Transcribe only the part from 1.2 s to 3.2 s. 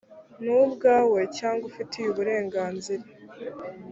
cyangwa ufitiye uburenganzira